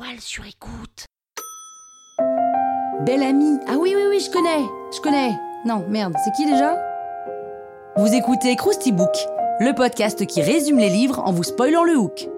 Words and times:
Toile 0.00 0.20
sur 0.20 0.46
écoute. 0.46 1.04
Belle 3.04 3.22
amie. 3.22 3.58
Ah 3.66 3.76
oui, 3.78 3.92
oui, 3.94 4.04
oui, 4.08 4.18
je 4.18 4.30
connais. 4.30 4.64
Je 4.94 5.00
connais. 5.02 5.32
Non, 5.66 5.84
merde, 5.90 6.14
c'est 6.24 6.32
qui 6.34 6.50
déjà? 6.50 6.74
Vous 7.98 8.10
écoutez 8.14 8.56
Krusty 8.56 8.92
Book, 8.92 9.14
le 9.58 9.74
podcast 9.74 10.24
qui 10.24 10.40
résume 10.40 10.78
les 10.78 10.88
livres 10.88 11.18
en 11.18 11.32
vous 11.32 11.42
spoilant 11.42 11.84
le 11.84 11.98
hook. 11.98 12.30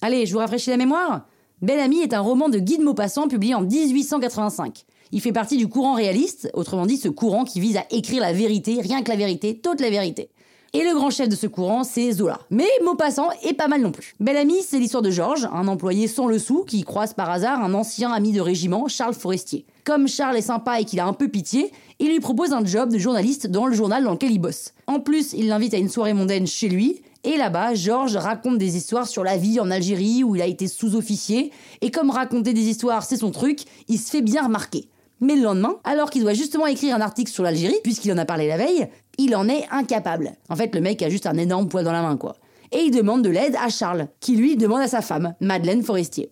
Allez, 0.00 0.26
je 0.26 0.32
vous 0.32 0.40
rafraîchis 0.40 0.70
la 0.70 0.78
mémoire 0.78 1.26
Belle 1.60 1.78
Amie 1.78 2.00
est 2.00 2.12
un 2.12 2.20
roman 2.20 2.48
de 2.48 2.58
Guy 2.58 2.78
de 2.78 2.82
Maupassant 2.82 3.28
publié 3.28 3.54
en 3.54 3.60
1885. 3.60 4.84
Il 5.12 5.20
fait 5.20 5.30
partie 5.30 5.58
du 5.58 5.68
courant 5.68 5.94
réaliste, 5.94 6.50
autrement 6.54 6.86
dit 6.86 6.96
ce 6.96 7.08
courant 7.08 7.44
qui 7.44 7.60
vise 7.60 7.76
à 7.76 7.84
écrire 7.92 8.20
la 8.20 8.32
vérité, 8.32 8.80
rien 8.80 9.04
que 9.04 9.10
la 9.10 9.16
vérité, 9.16 9.60
toute 9.60 9.80
la 9.80 9.90
vérité. 9.90 10.30
Et 10.74 10.84
le 10.84 10.94
grand 10.94 11.10
chef 11.10 11.28
de 11.28 11.36
ce 11.36 11.46
courant, 11.46 11.84
c'est 11.84 12.12
Zola. 12.12 12.40
Mais 12.48 12.68
Maupassant 12.82 13.28
est 13.42 13.52
pas 13.52 13.68
mal 13.68 13.82
non 13.82 13.92
plus. 13.92 14.14
Belle 14.20 14.38
Amie, 14.38 14.62
c'est 14.66 14.78
l'histoire 14.78 15.02
de 15.02 15.10
Georges, 15.10 15.46
un 15.52 15.68
employé 15.68 16.08
sans 16.08 16.26
le 16.26 16.38
sou 16.38 16.64
qui 16.66 16.82
croise 16.82 17.12
par 17.12 17.28
hasard 17.28 17.62
un 17.62 17.74
ancien 17.74 18.10
ami 18.10 18.32
de 18.32 18.40
régiment, 18.40 18.88
Charles 18.88 19.12
Forestier. 19.12 19.66
Comme 19.84 20.08
Charles 20.08 20.38
est 20.38 20.40
sympa 20.40 20.80
et 20.80 20.86
qu'il 20.86 20.98
a 21.00 21.06
un 21.06 21.12
peu 21.12 21.28
pitié, 21.28 21.70
il 21.98 22.08
lui 22.08 22.20
propose 22.20 22.54
un 22.54 22.64
job 22.64 22.90
de 22.90 22.96
journaliste 22.96 23.48
dans 23.48 23.66
le 23.66 23.74
journal 23.74 24.02
dans 24.02 24.12
lequel 24.12 24.32
il 24.32 24.38
bosse. 24.38 24.72
En 24.86 24.98
plus, 24.98 25.34
il 25.34 25.48
l'invite 25.48 25.74
à 25.74 25.76
une 25.76 25.90
soirée 25.90 26.14
mondaine 26.14 26.46
chez 26.46 26.70
lui, 26.70 27.02
et 27.24 27.36
là-bas, 27.36 27.74
Georges 27.74 28.16
raconte 28.16 28.56
des 28.56 28.78
histoires 28.78 29.06
sur 29.06 29.24
la 29.24 29.36
vie 29.36 29.60
en 29.60 29.70
Algérie 29.70 30.24
où 30.24 30.36
il 30.36 30.40
a 30.40 30.46
été 30.46 30.68
sous-officier, 30.68 31.52
et 31.82 31.90
comme 31.90 32.08
raconter 32.08 32.54
des 32.54 32.62
histoires 32.62 33.02
c'est 33.02 33.18
son 33.18 33.30
truc, 33.30 33.60
il 33.88 33.98
se 33.98 34.10
fait 34.10 34.22
bien 34.22 34.44
remarquer. 34.44 34.88
Mais 35.22 35.36
le 35.36 35.42
lendemain, 35.42 35.76
alors 35.84 36.10
qu'il 36.10 36.22
doit 36.22 36.34
justement 36.34 36.66
écrire 36.66 36.96
un 36.96 37.00
article 37.00 37.30
sur 37.30 37.44
l'Algérie, 37.44 37.78
puisqu'il 37.84 38.12
en 38.12 38.18
a 38.18 38.24
parlé 38.24 38.48
la 38.48 38.56
veille, 38.56 38.88
il 39.18 39.36
en 39.36 39.48
est 39.48 39.68
incapable. 39.70 40.32
En 40.48 40.56
fait, 40.56 40.74
le 40.74 40.80
mec 40.80 41.00
a 41.00 41.08
juste 41.08 41.26
un 41.26 41.38
énorme 41.38 41.68
poids 41.68 41.84
dans 41.84 41.92
la 41.92 42.02
main, 42.02 42.16
quoi. 42.16 42.34
Et 42.72 42.80
il 42.80 42.90
demande 42.90 43.22
de 43.22 43.30
l'aide 43.30 43.56
à 43.62 43.68
Charles, 43.68 44.08
qui 44.18 44.34
lui 44.34 44.56
demande 44.56 44.80
à 44.80 44.88
sa 44.88 45.00
femme, 45.00 45.34
Madeleine 45.40 45.84
Forestier. 45.84 46.28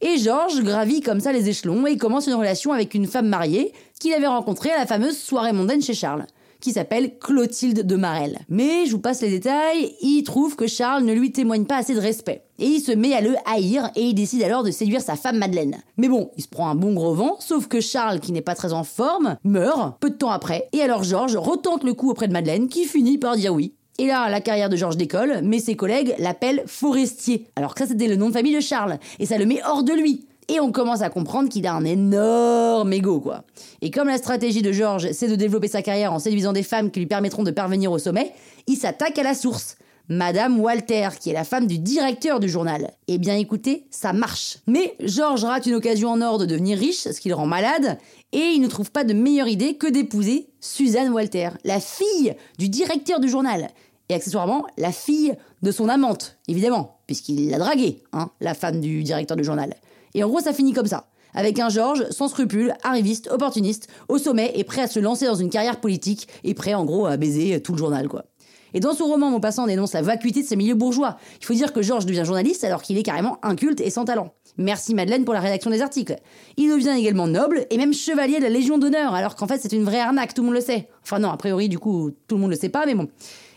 Et 0.00 0.16
Georges 0.16 0.62
gravit 0.62 1.00
comme 1.00 1.18
ça 1.18 1.32
les 1.32 1.48
échelons 1.48 1.86
et 1.88 1.96
commence 1.96 2.28
une 2.28 2.34
relation 2.34 2.72
avec 2.72 2.94
une 2.94 3.08
femme 3.08 3.26
mariée 3.26 3.72
qu'il 3.98 4.14
avait 4.14 4.28
rencontrée 4.28 4.70
à 4.70 4.78
la 4.78 4.86
fameuse 4.86 5.18
soirée 5.18 5.52
mondaine 5.52 5.82
chez 5.82 5.94
Charles 5.94 6.26
qui 6.60 6.72
s'appelle 6.72 7.18
Clotilde 7.18 7.86
de 7.86 7.96
Marelle. 7.96 8.38
Mais 8.48 8.86
je 8.86 8.92
vous 8.92 9.00
passe 9.00 9.22
les 9.22 9.30
détails, 9.30 9.94
il 10.00 10.22
trouve 10.22 10.56
que 10.56 10.66
Charles 10.66 11.04
ne 11.04 11.12
lui 11.12 11.32
témoigne 11.32 11.64
pas 11.64 11.78
assez 11.78 11.94
de 11.94 12.00
respect. 12.00 12.44
Et 12.58 12.66
il 12.66 12.80
se 12.80 12.92
met 12.92 13.14
à 13.14 13.20
le 13.20 13.34
haïr 13.46 13.90
et 13.96 14.02
il 14.02 14.14
décide 14.14 14.42
alors 14.42 14.62
de 14.62 14.70
séduire 14.70 15.00
sa 15.00 15.16
femme 15.16 15.38
Madeleine. 15.38 15.78
Mais 15.96 16.08
bon, 16.08 16.30
il 16.36 16.42
se 16.42 16.48
prend 16.48 16.68
un 16.68 16.74
bon 16.74 16.92
gros 16.92 17.14
vent, 17.14 17.36
sauf 17.40 17.66
que 17.68 17.80
Charles, 17.80 18.20
qui 18.20 18.32
n'est 18.32 18.42
pas 18.42 18.54
très 18.54 18.72
en 18.72 18.84
forme, 18.84 19.36
meurt 19.44 19.98
peu 19.98 20.10
de 20.10 20.16
temps 20.16 20.30
après. 20.30 20.68
Et 20.72 20.82
alors 20.82 21.02
Georges 21.02 21.36
retente 21.36 21.84
le 21.84 21.94
coup 21.94 22.10
auprès 22.10 22.28
de 22.28 22.32
Madeleine 22.32 22.68
qui 22.68 22.84
finit 22.84 23.18
par 23.18 23.36
dire 23.36 23.54
oui. 23.54 23.74
Et 23.98 24.06
là, 24.06 24.30
la 24.30 24.40
carrière 24.40 24.70
de 24.70 24.76
Georges 24.76 24.96
décolle, 24.96 25.40
mais 25.42 25.58
ses 25.58 25.76
collègues 25.76 26.14
l'appellent 26.18 26.62
Forestier. 26.66 27.46
Alors 27.54 27.74
que 27.74 27.80
ça, 27.80 27.86
c'était 27.86 28.08
le 28.08 28.16
nom 28.16 28.28
de 28.28 28.32
famille 28.32 28.54
de 28.54 28.60
Charles. 28.60 28.98
Et 29.18 29.26
ça 29.26 29.36
le 29.36 29.44
met 29.44 29.60
hors 29.62 29.82
de 29.82 29.92
lui. 29.92 30.26
Et 30.50 30.58
on 30.58 30.72
commence 30.72 31.00
à 31.00 31.10
comprendre 31.10 31.48
qu'il 31.48 31.64
a 31.68 31.74
un 31.74 31.84
énorme 31.84 32.92
ego, 32.92 33.20
quoi. 33.20 33.44
Et 33.82 33.92
comme 33.92 34.08
la 34.08 34.18
stratégie 34.18 34.62
de 34.62 34.72
Georges, 34.72 35.12
c'est 35.12 35.28
de 35.28 35.36
développer 35.36 35.68
sa 35.68 35.80
carrière 35.80 36.12
en 36.12 36.18
séduisant 36.18 36.52
des 36.52 36.64
femmes 36.64 36.90
qui 36.90 36.98
lui 36.98 37.06
permettront 37.06 37.44
de 37.44 37.52
parvenir 37.52 37.92
au 37.92 37.98
sommet, 37.98 38.32
il 38.66 38.76
s'attaque 38.76 39.16
à 39.18 39.22
la 39.22 39.34
source. 39.34 39.76
Madame 40.08 40.58
Walter, 40.58 41.10
qui 41.20 41.30
est 41.30 41.34
la 41.34 41.44
femme 41.44 41.68
du 41.68 41.78
directeur 41.78 42.40
du 42.40 42.48
journal. 42.48 42.90
Eh 43.06 43.18
bien 43.18 43.36
écoutez, 43.36 43.86
ça 43.90 44.12
marche. 44.12 44.58
Mais 44.66 44.96
Georges 44.98 45.44
rate 45.44 45.66
une 45.66 45.76
occasion 45.76 46.10
en 46.10 46.20
or 46.20 46.38
de 46.38 46.46
devenir 46.46 46.78
riche, 46.78 47.02
ce 47.02 47.20
qui 47.20 47.28
le 47.28 47.36
rend 47.36 47.46
malade, 47.46 47.96
et 48.32 48.50
il 48.52 48.60
ne 48.60 48.66
trouve 48.66 48.90
pas 48.90 49.04
de 49.04 49.14
meilleure 49.14 49.46
idée 49.46 49.74
que 49.74 49.86
d'épouser 49.86 50.48
Suzanne 50.58 51.12
Walter, 51.12 51.50
la 51.62 51.78
fille 51.78 52.34
du 52.58 52.68
directeur 52.68 53.20
du 53.20 53.28
journal. 53.28 53.68
Et 54.08 54.14
accessoirement, 54.14 54.66
la 54.78 54.90
fille 54.90 55.34
de 55.62 55.70
son 55.70 55.88
amante, 55.88 56.38
évidemment, 56.48 56.98
puisqu'il 57.10 57.50
l'a 57.50 57.58
draguée, 57.58 58.04
hein, 58.12 58.30
la 58.40 58.54
femme 58.54 58.80
du 58.80 59.02
directeur 59.02 59.36
du 59.36 59.42
journal. 59.42 59.74
Et 60.14 60.22
en 60.22 60.28
gros, 60.28 60.38
ça 60.38 60.52
finit 60.52 60.72
comme 60.72 60.86
ça. 60.86 61.08
Avec 61.34 61.58
un 61.58 61.68
Georges 61.68 62.08
sans 62.10 62.28
scrupules, 62.28 62.72
arriviste, 62.84 63.28
opportuniste, 63.32 63.88
au 64.08 64.16
sommet 64.16 64.52
et 64.54 64.62
prêt 64.62 64.82
à 64.82 64.86
se 64.86 65.00
lancer 65.00 65.26
dans 65.26 65.34
une 65.34 65.50
carrière 65.50 65.80
politique 65.80 66.28
et 66.44 66.54
prêt 66.54 66.72
en 66.72 66.84
gros 66.84 67.06
à 67.06 67.16
baiser 67.16 67.60
tout 67.60 67.72
le 67.72 67.78
journal 67.78 68.06
quoi. 68.06 68.26
Et 68.74 68.78
dans 68.78 68.94
son 68.94 69.06
roman, 69.06 69.28
mon 69.28 69.40
passant 69.40 69.66
dénonce 69.66 69.94
la 69.94 70.02
vacuité 70.02 70.42
de 70.42 70.46
ces 70.46 70.54
milieux 70.54 70.76
bourgeois. 70.76 71.16
Il 71.40 71.44
faut 71.46 71.54
dire 71.54 71.72
que 71.72 71.82
Georges 71.82 72.06
devient 72.06 72.22
journaliste 72.24 72.62
alors 72.62 72.82
qu'il 72.82 72.96
est 72.96 73.02
carrément 73.02 73.38
inculte 73.42 73.80
et 73.80 73.90
sans 73.90 74.04
talent. 74.04 74.32
Merci 74.56 74.94
Madeleine 74.94 75.24
pour 75.24 75.34
la 75.34 75.40
rédaction 75.40 75.72
des 75.72 75.82
articles. 75.82 76.14
Il 76.58 76.70
devient 76.70 76.94
également 76.96 77.26
noble 77.26 77.66
et 77.70 77.76
même 77.76 77.92
chevalier 77.92 78.38
de 78.38 78.44
la 78.44 78.50
Légion 78.50 78.78
d'honneur 78.78 79.14
alors 79.14 79.34
qu'en 79.34 79.48
fait 79.48 79.58
c'est 79.60 79.72
une 79.72 79.82
vraie 79.82 79.98
arnaque, 79.98 80.32
tout 80.32 80.42
le 80.42 80.46
monde 80.46 80.54
le 80.54 80.60
sait. 80.60 80.88
Enfin 81.02 81.18
non, 81.18 81.30
a 81.30 81.36
priori 81.36 81.68
du 81.68 81.80
coup 81.80 82.12
tout 82.28 82.36
le 82.36 82.42
monde 82.42 82.50
le 82.50 82.56
sait 82.56 82.68
pas 82.68 82.86
mais 82.86 82.94
bon. 82.94 83.08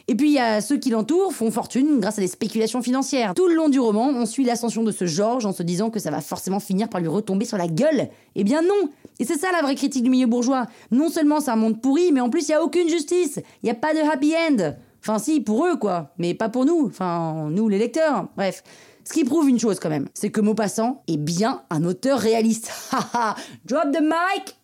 Et 0.07 0.15
puis 0.15 0.29
il 0.29 0.33
y 0.33 0.39
a 0.39 0.59
ceux 0.59 0.77
qui 0.77 0.89
l'entourent 0.89 1.31
font 1.31 1.49
fortune 1.49 1.99
grâce 1.99 2.17
à 2.17 2.21
des 2.21 2.27
spéculations 2.27 2.81
financières. 2.81 3.33
Tout 3.33 3.47
le 3.47 3.55
long 3.55 3.69
du 3.69 3.79
roman, 3.79 4.09
on 4.09 4.25
suit 4.25 4.43
l'ascension 4.43 4.83
de 4.83 4.91
ce 4.91 5.05
Georges 5.05 5.45
en 5.45 5.53
se 5.53 5.63
disant 5.63 5.89
que 5.89 5.99
ça 5.99 6.11
va 6.11 6.19
forcément 6.19 6.59
finir 6.59 6.89
par 6.89 6.99
lui 6.99 7.07
retomber 7.07 7.45
sur 7.45 7.57
la 7.57 7.67
gueule. 7.67 8.09
Eh 8.35 8.43
bien 8.43 8.61
non 8.61 8.89
Et 9.19 9.25
c'est 9.25 9.37
ça 9.37 9.51
la 9.53 9.61
vraie 9.61 9.75
critique 9.75 10.03
du 10.03 10.09
milieu 10.09 10.27
bourgeois. 10.27 10.65
Non 10.91 11.09
seulement 11.09 11.39
c'est 11.39 11.51
un 11.51 11.55
monde 11.55 11.81
pourri, 11.81 12.11
mais 12.11 12.19
en 12.19 12.29
plus 12.29 12.49
il 12.49 12.51
y 12.51 12.55
a 12.55 12.63
aucune 12.63 12.89
justice. 12.89 13.39
Il 13.63 13.67
y 13.67 13.71
a 13.71 13.75
pas 13.75 13.93
de 13.93 13.99
happy 13.99 14.33
end. 14.35 14.73
Enfin 14.99 15.19
si, 15.19 15.39
pour 15.39 15.65
eux 15.65 15.77
quoi, 15.77 16.11
mais 16.17 16.33
pas 16.33 16.49
pour 16.49 16.65
nous. 16.65 16.87
Enfin, 16.87 17.47
nous 17.49 17.69
les 17.69 17.77
lecteurs. 17.77 18.27
Bref. 18.35 18.63
Ce 19.05 19.11
qui 19.11 19.25
prouve 19.25 19.49
une 19.49 19.59
chose 19.59 19.79
quand 19.81 19.89
même, 19.89 20.07
c'est 20.13 20.29
que 20.29 20.39
Maupassant 20.39 21.03
est 21.09 21.17
bien 21.17 21.63
un 21.69 21.83
auteur 21.83 22.19
réaliste. 22.19 22.71
Haha 22.91 23.35
Drop 23.65 23.91
the 23.91 24.01
mic 24.01 24.57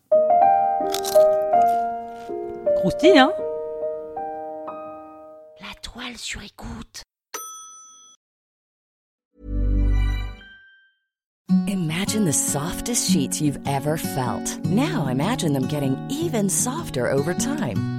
Croustille, 2.77 3.19
hein? 3.19 3.33
Toile 5.81 6.17
sur 6.17 6.41
écoute. 6.41 7.03
Imagine 11.67 12.25
the 12.25 12.33
softest 12.33 13.09
sheets 13.09 13.41
you've 13.41 13.59
ever 13.67 13.97
felt. 13.97 14.63
Now 14.65 15.07
imagine 15.07 15.53
them 15.53 15.67
getting 15.67 15.97
even 16.09 16.49
softer 16.49 17.09
over 17.11 17.33
time. 17.33 17.98